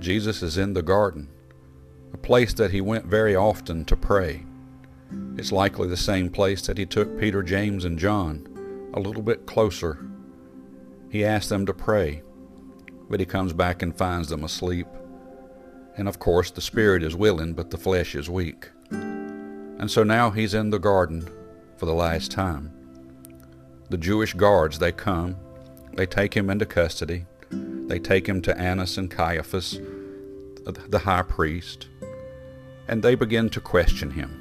Jesus 0.00 0.42
is 0.42 0.56
in 0.56 0.72
the 0.72 0.82
garden, 0.82 1.28
a 2.12 2.16
place 2.16 2.54
that 2.54 2.70
he 2.70 2.80
went 2.80 3.04
very 3.04 3.36
often 3.36 3.84
to 3.84 3.96
pray. 3.96 4.44
It's 5.36 5.52
likely 5.52 5.88
the 5.88 5.96
same 5.96 6.30
place 6.30 6.62
that 6.62 6.78
he 6.78 6.86
took 6.86 7.18
Peter, 7.18 7.42
James, 7.42 7.84
and 7.84 7.98
John 7.98 8.46
a 8.94 9.00
little 9.00 9.22
bit 9.22 9.46
closer. 9.46 9.98
He 11.10 11.24
asked 11.24 11.48
them 11.48 11.66
to 11.66 11.74
pray, 11.74 12.22
but 13.08 13.20
he 13.20 13.26
comes 13.26 13.52
back 13.52 13.82
and 13.82 13.96
finds 13.96 14.28
them 14.28 14.44
asleep. 14.44 14.86
And 15.96 16.08
of 16.08 16.18
course, 16.18 16.50
the 16.50 16.60
spirit 16.60 17.02
is 17.02 17.14
willing, 17.14 17.52
but 17.52 17.70
the 17.70 17.78
flesh 17.78 18.14
is 18.14 18.30
weak. 18.30 18.70
And 18.90 19.90
so 19.90 20.02
now 20.02 20.30
he's 20.30 20.54
in 20.54 20.70
the 20.70 20.78
garden 20.78 21.28
for 21.76 21.86
the 21.86 21.94
last 21.94 22.30
time. 22.30 22.72
The 23.90 23.98
Jewish 23.98 24.34
guards, 24.34 24.78
they 24.78 24.92
come, 24.92 25.36
they 25.94 26.06
take 26.06 26.34
him 26.34 26.48
into 26.48 26.66
custody, 26.66 27.26
they 27.50 27.98
take 27.98 28.28
him 28.28 28.40
to 28.42 28.56
Annas 28.56 28.98
and 28.98 29.10
Caiaphas, 29.10 29.80
the 30.76 30.98
high 30.98 31.22
priest, 31.22 31.88
and 32.88 33.02
they 33.02 33.14
begin 33.14 33.48
to 33.50 33.60
question 33.60 34.10
him. 34.10 34.36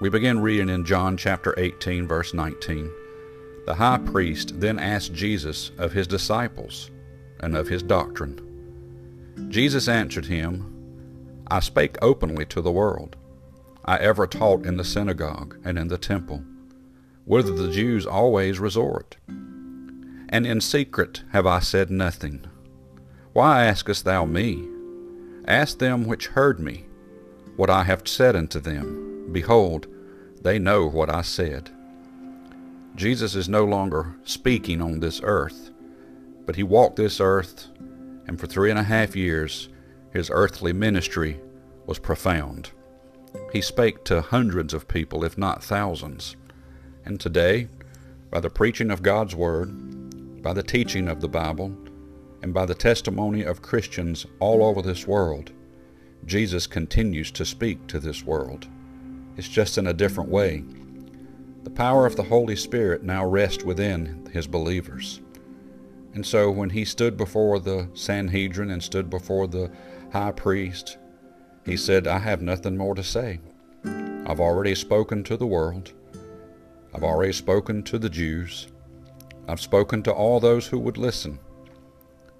We 0.00 0.08
begin 0.08 0.40
reading 0.40 0.68
in 0.70 0.84
John 0.84 1.16
chapter 1.16 1.54
18, 1.58 2.08
verse 2.08 2.32
19. 2.32 2.90
The 3.66 3.74
high 3.74 3.98
priest 3.98 4.58
then 4.58 4.78
asked 4.78 5.12
Jesus 5.12 5.72
of 5.76 5.92
his 5.92 6.06
disciples 6.06 6.90
and 7.40 7.54
of 7.54 7.68
his 7.68 7.82
doctrine. 7.82 8.40
Jesus 9.50 9.88
answered 9.88 10.26
him, 10.26 11.44
I 11.50 11.60
spake 11.60 11.96
openly 12.00 12.46
to 12.46 12.62
the 12.62 12.70
world. 12.70 13.16
I 13.84 13.98
ever 13.98 14.26
taught 14.26 14.64
in 14.64 14.76
the 14.76 14.84
synagogue 14.84 15.58
and 15.64 15.78
in 15.78 15.88
the 15.88 15.98
temple, 15.98 16.42
whither 17.24 17.52
the 17.52 17.70
Jews 17.70 18.06
always 18.06 18.58
resort. 18.58 19.16
And 19.26 20.46
in 20.46 20.60
secret 20.60 21.24
have 21.32 21.46
I 21.46 21.58
said 21.58 21.90
nothing. 21.90 22.46
Why 23.32 23.64
askest 23.64 24.04
thou 24.04 24.24
me? 24.24 24.69
Ask 25.50 25.80
them 25.80 26.06
which 26.06 26.28
heard 26.28 26.60
me 26.60 26.84
what 27.56 27.68
I 27.68 27.82
have 27.82 28.06
said 28.06 28.36
unto 28.36 28.60
them. 28.60 29.32
Behold, 29.32 29.88
they 30.40 30.60
know 30.60 30.86
what 30.86 31.10
I 31.10 31.22
said. 31.22 31.70
Jesus 32.94 33.34
is 33.34 33.48
no 33.48 33.64
longer 33.64 34.14
speaking 34.22 34.80
on 34.80 35.00
this 35.00 35.20
earth, 35.24 35.72
but 36.46 36.54
he 36.54 36.62
walked 36.62 36.94
this 36.94 37.20
earth, 37.20 37.66
and 38.28 38.38
for 38.38 38.46
three 38.46 38.70
and 38.70 38.78
a 38.78 38.84
half 38.84 39.16
years 39.16 39.68
his 40.12 40.30
earthly 40.32 40.72
ministry 40.72 41.40
was 41.84 41.98
profound. 41.98 42.70
He 43.52 43.60
spake 43.60 44.04
to 44.04 44.20
hundreds 44.20 44.72
of 44.72 44.86
people, 44.86 45.24
if 45.24 45.36
not 45.36 45.64
thousands. 45.64 46.36
And 47.04 47.18
today, 47.18 47.66
by 48.30 48.38
the 48.38 48.50
preaching 48.50 48.92
of 48.92 49.02
God's 49.02 49.34
Word, 49.34 50.42
by 50.42 50.52
the 50.52 50.62
teaching 50.62 51.08
of 51.08 51.20
the 51.20 51.28
Bible, 51.28 51.76
and 52.42 52.54
by 52.54 52.66
the 52.66 52.74
testimony 52.74 53.42
of 53.42 53.62
Christians 53.62 54.26
all 54.38 54.64
over 54.64 54.82
this 54.82 55.06
world, 55.06 55.52
Jesus 56.26 56.66
continues 56.66 57.30
to 57.32 57.44
speak 57.44 57.86
to 57.88 57.98
this 57.98 58.24
world. 58.24 58.66
It's 59.36 59.48
just 59.48 59.78
in 59.78 59.86
a 59.86 59.92
different 59.92 60.30
way. 60.30 60.64
The 61.64 61.70
power 61.70 62.06
of 62.06 62.16
the 62.16 62.22
Holy 62.22 62.56
Spirit 62.56 63.02
now 63.02 63.24
rests 63.26 63.64
within 63.64 64.28
his 64.32 64.46
believers. 64.46 65.20
And 66.14 66.24
so 66.26 66.50
when 66.50 66.70
he 66.70 66.84
stood 66.84 67.16
before 67.16 67.60
the 67.60 67.88
Sanhedrin 67.94 68.70
and 68.70 68.82
stood 68.82 69.08
before 69.08 69.46
the 69.46 69.70
high 70.12 70.32
priest, 70.32 70.98
he 71.64 71.76
said, 71.76 72.06
I 72.06 72.18
have 72.18 72.42
nothing 72.42 72.76
more 72.76 72.94
to 72.94 73.02
say. 73.04 73.40
I've 74.26 74.40
already 74.40 74.74
spoken 74.74 75.22
to 75.24 75.36
the 75.36 75.46
world. 75.46 75.92
I've 76.94 77.04
already 77.04 77.32
spoken 77.32 77.82
to 77.84 77.98
the 77.98 78.08
Jews. 78.08 78.68
I've 79.46 79.60
spoken 79.60 80.02
to 80.04 80.12
all 80.12 80.40
those 80.40 80.66
who 80.66 80.78
would 80.80 80.98
listen. 80.98 81.38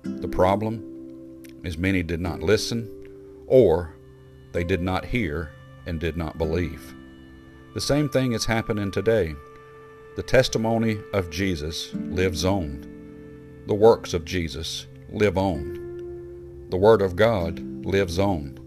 The 0.02 0.28
problem 0.28 1.42
is 1.64 1.76
many 1.76 2.02
did 2.02 2.20
not 2.20 2.42
listen, 2.42 2.88
or 3.46 3.94
they 4.52 4.64
did 4.64 4.80
not 4.80 5.04
hear 5.04 5.52
and 5.86 6.00
did 6.00 6.16
not 6.16 6.38
believe. 6.38 6.94
The 7.74 7.80
same 7.80 8.08
thing 8.08 8.32
is 8.32 8.44
happening 8.44 8.90
today. 8.90 9.34
The 10.16 10.22
testimony 10.22 10.98
of 11.12 11.30
Jesus 11.30 11.94
lives 11.94 12.44
on. 12.44 12.84
The 13.66 13.74
works 13.74 14.14
of 14.14 14.24
Jesus 14.24 14.86
live 15.10 15.38
on. 15.38 16.66
The 16.70 16.76
Word 16.76 17.02
of 17.02 17.16
God 17.16 17.60
lives 17.84 18.18
on. 18.18 18.58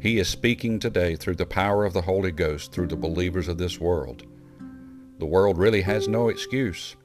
He 0.00 0.18
is 0.18 0.28
speaking 0.28 0.78
today 0.78 1.14
through 1.16 1.36
the 1.36 1.46
power 1.46 1.84
of 1.84 1.92
the 1.92 2.02
Holy 2.02 2.32
Ghost 2.32 2.72
through 2.72 2.86
the 2.88 2.96
believers 2.96 3.48
of 3.48 3.58
this 3.58 3.78
world. 3.78 4.24
The 5.18 5.26
world 5.26 5.58
really 5.58 5.82
has 5.82 6.08
no 6.08 6.28
excuse. 6.28 6.96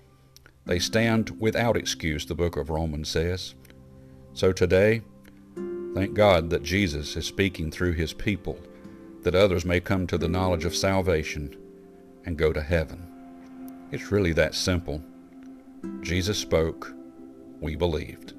They 0.66 0.80
stand 0.80 1.40
without 1.40 1.78
excuse, 1.78 2.26
the 2.26 2.36
book 2.36 2.58
of 2.58 2.70
Romans 2.70 3.10
says. 3.10 3.56
So 4.34 4.52
today, 4.52 5.02
thank 5.94 6.14
God 6.14 6.50
that 6.50 6.64
Jesus 6.64 7.16
is 7.16 7.26
speaking 7.26 7.72
through 7.72 7.94
his 7.94 8.14
people 8.14 8.60
that 9.22 9.36
others 9.36 9.66
may 9.66 9.80
come 9.80 10.06
to 10.08 10.18
the 10.18 10.28
knowledge 10.28 10.66
of 10.66 10.76
salvation 10.76 11.56
and 12.26 12.38
go 12.38 12.54
to 12.54 12.62
heaven. 12.62 13.08
It's 13.92 14.12
really 14.12 14.34
that 14.34 14.56
simple. 14.56 15.04
Jesus 16.02 16.38
spoke, 16.38 16.94
we 17.60 17.76
believed. 17.76 18.34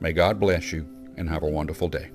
May 0.00 0.12
God 0.12 0.38
bless 0.38 0.72
you 0.72 0.86
and 1.16 1.28
have 1.28 1.42
a 1.42 1.48
wonderful 1.48 1.88
day. 1.88 2.10